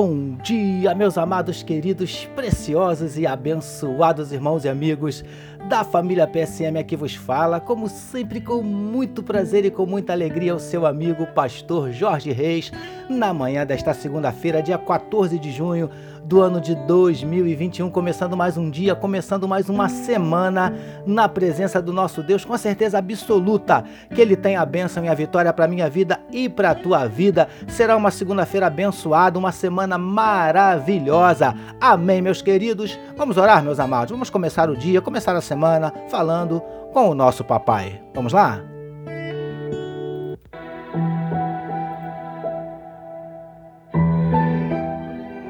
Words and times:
Bom 0.00 0.36
dia, 0.44 0.94
meus 0.94 1.18
amados, 1.18 1.64
queridos, 1.64 2.24
preciosos 2.36 3.18
e 3.18 3.26
abençoados 3.26 4.30
irmãos 4.30 4.64
e 4.64 4.68
amigos 4.68 5.24
da 5.68 5.82
família 5.82 6.24
PSM 6.24 6.78
aqui 6.78 6.94
vos 6.94 7.16
fala, 7.16 7.58
como 7.58 7.88
sempre 7.88 8.40
com 8.40 8.62
muito 8.62 9.24
prazer 9.24 9.64
e 9.64 9.72
com 9.72 9.84
muita 9.86 10.12
alegria 10.12 10.54
o 10.54 10.60
seu 10.60 10.86
amigo 10.86 11.26
pastor 11.26 11.90
Jorge 11.90 12.30
Reis, 12.30 12.70
na 13.10 13.34
manhã 13.34 13.66
desta 13.66 13.92
segunda-feira, 13.92 14.62
dia 14.62 14.78
14 14.78 15.36
de 15.36 15.50
junho 15.50 15.90
do 16.28 16.42
ano 16.42 16.60
de 16.60 16.74
2021, 16.74 17.90
começando 17.90 18.36
mais 18.36 18.58
um 18.58 18.68
dia, 18.68 18.94
começando 18.94 19.48
mais 19.48 19.70
uma 19.70 19.88
semana 19.88 20.74
na 21.06 21.26
presença 21.26 21.80
do 21.80 21.90
nosso 21.90 22.22
Deus, 22.22 22.44
com 22.44 22.56
certeza 22.58 22.98
absoluta 22.98 23.82
que 24.14 24.20
Ele 24.20 24.36
tem 24.36 24.54
a 24.54 24.66
bênção 24.66 25.02
e 25.02 25.08
a 25.08 25.14
vitória 25.14 25.50
para 25.54 25.66
minha 25.66 25.88
vida 25.88 26.20
e 26.30 26.46
para 26.46 26.70
a 26.70 26.74
tua 26.74 27.06
vida. 27.06 27.48
Será 27.66 27.96
uma 27.96 28.10
segunda-feira 28.10 28.66
abençoada, 28.66 29.38
uma 29.38 29.52
semana 29.52 29.96
maravilhosa. 29.96 31.54
Amém, 31.80 32.20
meus 32.20 32.42
queridos. 32.42 32.98
Vamos 33.16 33.38
orar, 33.38 33.64
meus 33.64 33.80
amados. 33.80 34.10
Vamos 34.10 34.28
começar 34.28 34.68
o 34.68 34.76
dia, 34.76 35.00
começar 35.00 35.34
a 35.34 35.40
semana 35.40 35.90
falando 36.10 36.60
com 36.92 37.08
o 37.08 37.14
nosso 37.14 37.42
papai. 37.42 38.02
Vamos 38.14 38.34
lá? 38.34 38.77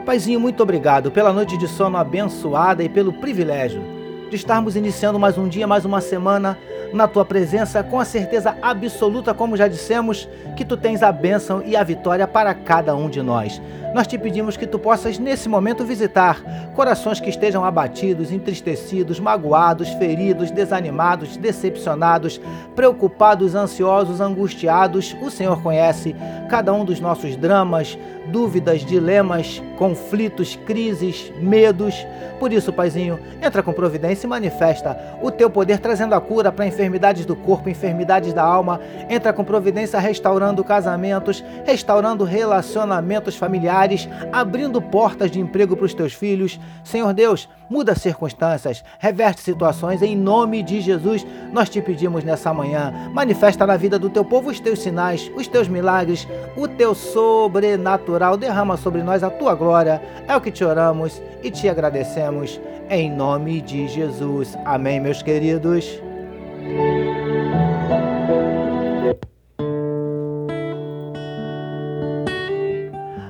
Paizinho, 0.08 0.40
muito 0.40 0.62
obrigado 0.62 1.10
pela 1.10 1.34
noite 1.34 1.58
de 1.58 1.68
sono 1.68 1.98
abençoada 1.98 2.82
e 2.82 2.88
pelo 2.88 3.12
privilégio 3.12 3.97
de 4.28 4.36
estarmos 4.36 4.76
iniciando 4.76 5.18
mais 5.18 5.38
um 5.38 5.48
dia, 5.48 5.66
mais 5.66 5.84
uma 5.84 6.00
semana 6.00 6.58
na 6.92 7.06
tua 7.06 7.24
presença, 7.24 7.82
com 7.82 7.98
a 8.00 8.04
certeza 8.04 8.56
absoluta, 8.62 9.34
como 9.34 9.56
já 9.56 9.68
dissemos, 9.68 10.28
que 10.56 10.64
tu 10.64 10.76
tens 10.76 11.02
a 11.02 11.12
bênção 11.12 11.62
e 11.64 11.76
a 11.76 11.84
vitória 11.84 12.26
para 12.26 12.54
cada 12.54 12.94
um 12.94 13.08
de 13.08 13.22
nós. 13.22 13.60
Nós 13.94 14.06
te 14.06 14.18
pedimos 14.18 14.56
que 14.56 14.66
tu 14.66 14.78
possas, 14.78 15.18
nesse 15.18 15.48
momento, 15.48 15.84
visitar 15.84 16.42
corações 16.74 17.20
que 17.20 17.30
estejam 17.30 17.64
abatidos, 17.64 18.30
entristecidos, 18.30 19.18
magoados, 19.18 19.88
feridos, 19.94 20.50
desanimados, 20.50 21.36
decepcionados, 21.36 22.40
preocupados, 22.76 23.54
ansiosos, 23.54 24.20
angustiados. 24.20 25.16
O 25.22 25.30
Senhor 25.30 25.62
conhece 25.62 26.14
cada 26.50 26.72
um 26.72 26.84
dos 26.84 27.00
nossos 27.00 27.34
dramas, 27.36 27.98
dúvidas, 28.26 28.84
dilemas, 28.84 29.62
conflitos, 29.78 30.56
crises, 30.66 31.32
medos. 31.40 32.06
Por 32.38 32.52
isso, 32.52 32.72
Paizinho, 32.72 33.18
entra 33.42 33.62
com 33.62 33.72
providência 33.72 34.17
e 34.26 34.28
manifesta 34.28 34.98
o 35.22 35.30
teu 35.30 35.50
poder 35.50 35.78
trazendo 35.78 36.14
a 36.14 36.20
cura 36.20 36.52
para 36.52 36.66
enfermidades 36.66 37.24
do 37.24 37.36
corpo, 37.36 37.68
enfermidades 37.68 38.32
da 38.32 38.42
alma. 38.42 38.80
Entra 39.08 39.32
com 39.32 39.44
providência 39.44 39.98
restaurando 39.98 40.64
casamentos, 40.64 41.44
restaurando 41.64 42.24
relacionamentos 42.24 43.36
familiares, 43.36 44.08
abrindo 44.32 44.80
portas 44.80 45.30
de 45.30 45.40
emprego 45.40 45.76
para 45.76 45.86
os 45.86 45.94
teus 45.94 46.12
filhos. 46.12 46.58
Senhor 46.84 47.12
Deus, 47.12 47.48
muda 47.68 47.94
circunstâncias, 47.94 48.84
reverte 48.98 49.40
situações 49.40 50.02
em 50.02 50.16
nome 50.16 50.62
de 50.62 50.80
Jesus. 50.80 51.26
Nós 51.52 51.68
te 51.68 51.80
pedimos 51.80 52.24
nessa 52.24 52.52
manhã, 52.52 52.92
manifesta 53.12 53.66
na 53.66 53.76
vida 53.76 53.98
do 53.98 54.10
teu 54.10 54.24
povo 54.24 54.50
os 54.50 54.60
teus 54.60 54.80
sinais, 54.80 55.30
os 55.36 55.46
teus 55.46 55.68
milagres, 55.68 56.26
o 56.56 56.66
teu 56.66 56.94
sobrenatural. 56.94 58.36
Derrama 58.36 58.76
sobre 58.76 59.02
nós 59.02 59.22
a 59.22 59.30
tua 59.30 59.54
glória. 59.54 60.00
É 60.26 60.36
o 60.36 60.40
que 60.40 60.50
te 60.50 60.64
oramos 60.64 61.20
e 61.42 61.50
te 61.50 61.68
agradecemos 61.68 62.58
em 62.90 63.10
nome 63.10 63.60
de 63.60 63.88
Jesus. 63.88 64.56
Amém, 64.64 65.00
meus 65.00 65.22
queridos. 65.22 66.00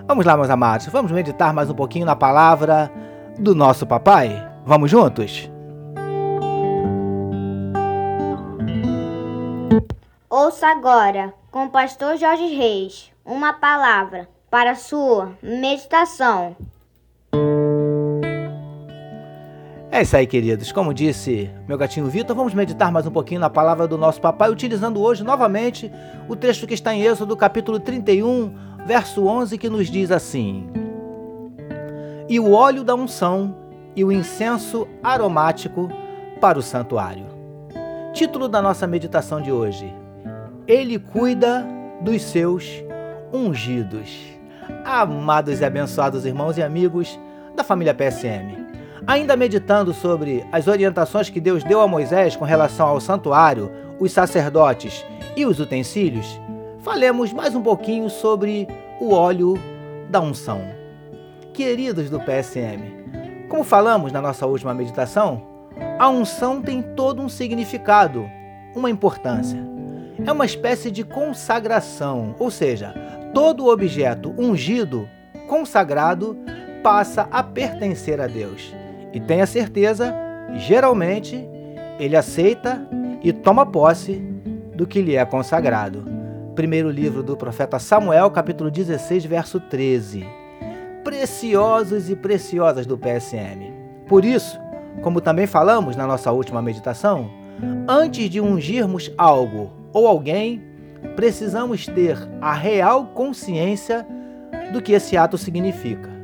Vamos 0.06 0.24
lá, 0.24 0.36
meus 0.36 0.50
amados, 0.50 0.86
vamos 0.86 1.12
meditar 1.12 1.52
mais 1.52 1.70
um 1.70 1.74
pouquinho 1.74 2.06
na 2.06 2.16
palavra 2.16 2.90
do 3.38 3.54
nosso 3.54 3.86
papai? 3.86 4.50
Vamos 4.64 4.90
juntos? 4.90 5.50
Ouça 10.28 10.66
agora, 10.68 11.32
com 11.50 11.66
o 11.66 11.70
pastor 11.70 12.16
Jorge 12.16 12.54
Reis, 12.54 13.12
uma 13.24 13.52
palavra 13.52 14.28
para 14.50 14.74
sua 14.74 15.32
meditação. 15.42 16.56
É 19.90 20.02
isso 20.02 20.16
aí, 20.16 20.26
queridos. 20.26 20.70
Como 20.70 20.92
disse 20.92 21.50
meu 21.66 21.78
gatinho 21.78 22.06
Vitor, 22.06 22.36
vamos 22.36 22.52
meditar 22.52 22.92
mais 22.92 23.06
um 23.06 23.10
pouquinho 23.10 23.40
na 23.40 23.48
palavra 23.48 23.88
do 23.88 23.96
nosso 23.96 24.20
papai, 24.20 24.50
utilizando 24.50 25.00
hoje 25.00 25.24
novamente 25.24 25.90
o 26.28 26.36
texto 26.36 26.66
que 26.66 26.74
está 26.74 26.94
em 26.94 27.02
Êxodo, 27.02 27.34
capítulo 27.34 27.80
31, 27.80 28.54
verso 28.84 29.26
11, 29.26 29.56
que 29.56 29.70
nos 29.70 29.88
diz 29.88 30.10
assim: 30.10 30.68
E 32.28 32.38
o 32.38 32.52
óleo 32.52 32.84
da 32.84 32.94
unção 32.94 33.56
e 33.96 34.04
o 34.04 34.12
incenso 34.12 34.86
aromático 35.02 35.88
para 36.38 36.58
o 36.58 36.62
santuário. 36.62 37.26
Título 38.12 38.46
da 38.46 38.60
nossa 38.60 38.86
meditação 38.86 39.40
de 39.40 39.50
hoje: 39.50 39.90
Ele 40.66 40.98
cuida 40.98 41.66
dos 42.02 42.22
seus 42.22 42.84
ungidos. 43.32 44.14
Amados 44.84 45.60
e 45.60 45.64
abençoados 45.64 46.26
irmãos 46.26 46.58
e 46.58 46.62
amigos 46.62 47.18
da 47.56 47.64
família 47.64 47.94
PSM. 47.94 48.67
Ainda 49.06 49.36
meditando 49.36 49.94
sobre 49.94 50.44
as 50.50 50.66
orientações 50.66 51.30
que 51.30 51.40
Deus 51.40 51.62
deu 51.64 51.80
a 51.80 51.88
Moisés 51.88 52.36
com 52.36 52.44
relação 52.44 52.88
ao 52.88 53.00
santuário, 53.00 53.70
os 53.98 54.12
sacerdotes 54.12 55.04
e 55.36 55.46
os 55.46 55.60
utensílios, 55.60 56.38
falemos 56.80 57.32
mais 57.32 57.54
um 57.54 57.62
pouquinho 57.62 58.10
sobre 58.10 58.66
o 59.00 59.12
óleo 59.12 59.54
da 60.08 60.20
unção. 60.20 60.62
Queridos 61.52 62.10
do 62.10 62.20
PSM, 62.20 63.46
como 63.48 63.64
falamos 63.64 64.12
na 64.12 64.20
nossa 64.20 64.46
última 64.46 64.74
meditação, 64.74 65.42
a 65.98 66.08
unção 66.08 66.60
tem 66.60 66.82
todo 66.82 67.22
um 67.22 67.28
significado, 67.28 68.28
uma 68.74 68.90
importância. 68.90 69.58
É 70.24 70.32
uma 70.32 70.44
espécie 70.44 70.90
de 70.90 71.04
consagração, 71.04 72.34
ou 72.38 72.50
seja, 72.50 72.94
todo 73.32 73.66
objeto 73.68 74.34
ungido, 74.36 75.08
consagrado, 75.46 76.36
passa 76.82 77.28
a 77.30 77.42
pertencer 77.42 78.20
a 78.20 78.26
Deus. 78.26 78.74
E 79.12 79.20
tenha 79.20 79.46
certeza, 79.46 80.14
geralmente, 80.54 81.48
ele 81.98 82.16
aceita 82.16 82.86
e 83.22 83.32
toma 83.32 83.64
posse 83.64 84.22
do 84.74 84.86
que 84.86 85.00
lhe 85.00 85.16
é 85.16 85.24
consagrado. 85.24 86.04
Primeiro 86.54 86.90
livro 86.90 87.22
do 87.22 87.36
profeta 87.36 87.78
Samuel, 87.78 88.30
capítulo 88.30 88.70
16, 88.70 89.24
verso 89.24 89.60
13. 89.60 90.26
Preciosos 91.04 92.10
e 92.10 92.16
preciosas 92.16 92.84
do 92.84 92.98
PSM. 92.98 93.72
Por 94.06 94.24
isso, 94.24 94.58
como 95.02 95.20
também 95.20 95.46
falamos 95.46 95.96
na 95.96 96.06
nossa 96.06 96.30
última 96.32 96.60
meditação, 96.60 97.30
antes 97.88 98.28
de 98.28 98.40
ungirmos 98.40 99.10
algo 99.16 99.70
ou 99.92 100.06
alguém, 100.06 100.62
precisamos 101.16 101.86
ter 101.86 102.16
a 102.40 102.52
real 102.52 103.06
consciência 103.14 104.06
do 104.72 104.82
que 104.82 104.92
esse 104.92 105.16
ato 105.16 105.38
significa 105.38 106.18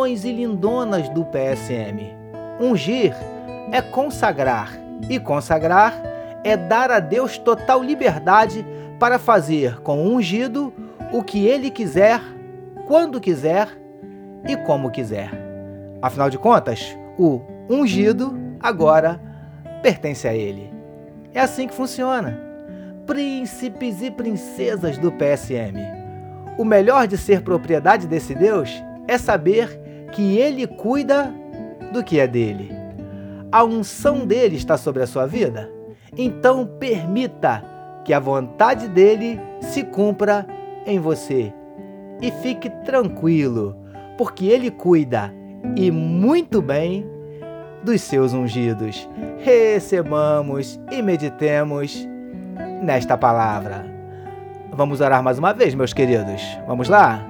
lindões 0.00 0.24
e 0.24 0.32
lindonas 0.32 1.08
do 1.10 1.24
PSM. 1.24 2.16
Ungir 2.58 3.14
é 3.70 3.82
consagrar, 3.82 4.72
e 5.08 5.18
consagrar 5.18 5.94
é 6.42 6.56
dar 6.56 6.90
a 6.90 7.00
Deus 7.00 7.36
total 7.36 7.82
liberdade 7.82 8.64
para 8.98 9.18
fazer 9.18 9.80
com 9.80 9.98
o 9.98 10.14
ungido 10.14 10.72
o 11.12 11.22
que 11.22 11.46
ele 11.46 11.70
quiser, 11.70 12.20
quando 12.86 13.20
quiser 13.20 13.68
e 14.48 14.56
como 14.56 14.90
quiser. 14.90 15.30
Afinal 16.00 16.30
de 16.30 16.38
contas, 16.38 16.96
o 17.18 17.42
ungido 17.68 18.38
agora 18.58 19.20
pertence 19.82 20.26
a 20.26 20.34
ele. 20.34 20.72
É 21.34 21.40
assim 21.40 21.66
que 21.66 21.74
funciona. 21.74 22.38
Príncipes 23.06 24.02
e 24.02 24.10
princesas 24.10 24.96
do 24.96 25.12
PSM. 25.12 25.76
O 26.56 26.64
melhor 26.64 27.06
de 27.06 27.18
ser 27.18 27.42
propriedade 27.42 28.06
desse 28.06 28.34
Deus 28.34 28.70
é 29.06 29.18
saber 29.18 29.80
que 30.12 30.38
Ele 30.38 30.66
cuida 30.66 31.34
do 31.92 32.02
que 32.02 32.20
é 32.20 32.26
dele. 32.26 32.72
A 33.52 33.64
unção 33.64 34.26
dele 34.26 34.56
está 34.56 34.76
sobre 34.76 35.02
a 35.02 35.06
sua 35.06 35.26
vida? 35.26 35.70
Então 36.16 36.66
permita 36.66 37.64
que 38.04 38.12
a 38.12 38.20
vontade 38.20 38.88
dele 38.88 39.40
se 39.60 39.82
cumpra 39.82 40.46
em 40.86 40.98
você. 40.98 41.52
E 42.20 42.30
fique 42.30 42.68
tranquilo, 42.84 43.76
porque 44.16 44.46
ele 44.46 44.70
cuida 44.70 45.32
e 45.76 45.90
muito 45.90 46.60
bem 46.60 47.06
dos 47.82 48.02
seus 48.02 48.32
ungidos. 48.32 49.08
Recebamos 49.38 50.78
e 50.90 51.00
meditemos 51.02 52.06
nesta 52.82 53.16
palavra. 53.16 53.86
Vamos 54.72 55.00
orar 55.00 55.22
mais 55.22 55.38
uma 55.38 55.52
vez, 55.52 55.74
meus 55.74 55.92
queridos. 55.92 56.42
Vamos 56.66 56.88
lá? 56.88 57.29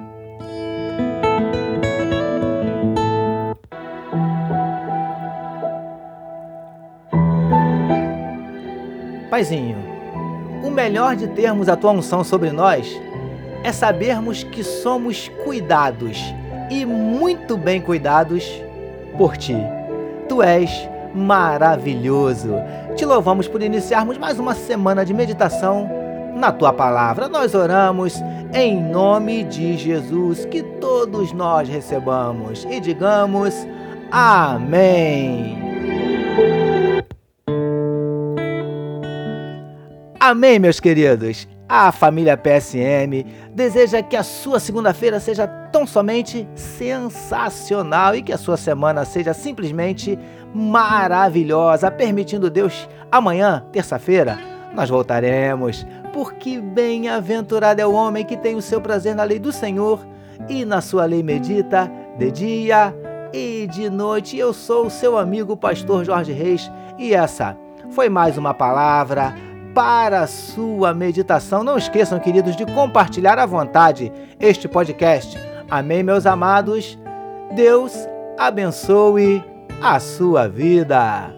Paizinho, 9.41 9.77
o 10.63 10.69
melhor 10.69 11.15
de 11.15 11.27
termos 11.27 11.67
a 11.67 11.75
tua 11.75 11.89
unção 11.89 12.23
sobre 12.23 12.51
nós 12.51 13.01
é 13.63 13.71
sabermos 13.71 14.43
que 14.43 14.63
somos 14.63 15.31
cuidados, 15.43 16.21
e 16.69 16.85
muito 16.85 17.57
bem 17.57 17.81
cuidados 17.81 18.47
por 19.17 19.35
ti. 19.35 19.57
Tu 20.29 20.43
és 20.43 20.87
maravilhoso. 21.15 22.53
Te 22.95 23.03
louvamos 23.03 23.47
por 23.47 23.63
iniciarmos 23.63 24.15
mais 24.19 24.37
uma 24.37 24.53
semana 24.53 25.03
de 25.03 25.11
meditação 25.11 25.89
na 26.35 26.51
tua 26.51 26.71
palavra. 26.71 27.27
Nós 27.27 27.55
oramos 27.55 28.21
em 28.53 28.79
nome 28.79 29.43
de 29.43 29.75
Jesus, 29.75 30.45
que 30.45 30.61
todos 30.61 31.33
nós 31.33 31.67
recebamos 31.67 32.63
e 32.69 32.79
digamos 32.79 33.67
amém. 34.11 35.70
Amém, 40.23 40.59
meus 40.59 40.79
queridos. 40.79 41.47
A 41.67 41.91
família 41.91 42.37
PSM 42.37 43.25
deseja 43.55 44.03
que 44.03 44.15
a 44.15 44.21
sua 44.21 44.59
segunda-feira 44.59 45.19
seja 45.19 45.47
tão 45.47 45.87
somente 45.87 46.47
sensacional 46.53 48.13
e 48.13 48.21
que 48.21 48.31
a 48.31 48.37
sua 48.37 48.55
semana 48.55 49.03
seja 49.03 49.33
simplesmente 49.33 50.19
maravilhosa, 50.53 51.89
permitindo 51.89 52.51
Deus 52.51 52.87
amanhã, 53.11 53.65
terça-feira, 53.71 54.37
nós 54.75 54.91
voltaremos, 54.91 55.87
porque 56.13 56.61
bem-aventurado 56.61 57.81
é 57.81 57.87
o 57.87 57.93
homem 57.93 58.23
que 58.23 58.37
tem 58.37 58.55
o 58.55 58.61
seu 58.61 58.79
prazer 58.79 59.15
na 59.15 59.23
lei 59.23 59.39
do 59.39 59.51
Senhor 59.51 60.05
e 60.47 60.63
na 60.63 60.81
sua 60.81 61.05
lei 61.05 61.23
medita 61.23 61.91
de 62.19 62.29
dia 62.29 62.95
e 63.33 63.65
de 63.65 63.89
noite. 63.89 64.37
Eu 64.37 64.53
sou 64.53 64.85
o 64.85 64.91
seu 64.91 65.17
amigo 65.17 65.57
pastor 65.57 66.05
Jorge 66.05 66.31
Reis 66.31 66.71
e 66.99 67.11
essa 67.11 67.57
foi 67.89 68.07
mais 68.07 68.37
uma 68.37 68.53
palavra 68.53 69.33
para 69.73 70.21
a 70.21 70.27
sua 70.27 70.93
meditação. 70.93 71.63
Não 71.63 71.77
esqueçam, 71.77 72.19
queridos, 72.19 72.55
de 72.55 72.65
compartilhar 72.65 73.39
à 73.39 73.45
vontade 73.45 74.11
este 74.39 74.67
podcast. 74.67 75.37
Amém, 75.69 76.03
meus 76.03 76.25
amados. 76.25 76.97
Deus 77.53 77.93
abençoe 78.37 79.43
a 79.81 79.99
sua 79.99 80.47
vida. 80.47 81.33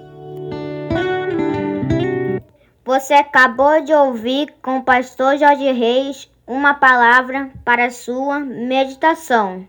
Você 2.85 3.13
acabou 3.13 3.81
de 3.81 3.93
ouvir 3.93 4.53
com 4.61 4.77
o 4.77 4.83
pastor 4.83 5.37
Jorge 5.37 5.71
Reis 5.71 6.29
uma 6.45 6.73
palavra 6.73 7.49
para 7.63 7.89
sua 7.89 8.39
meditação. 8.39 9.65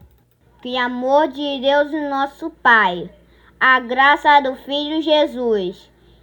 Que 0.60 0.76
amor 0.76 1.28
de 1.28 1.60
Deus 1.60 1.92
nosso 2.10 2.50
Pai, 2.62 3.10
a 3.60 3.78
graça 3.80 4.40
do 4.40 4.56
Filho 4.56 5.00
Jesus 5.02 5.93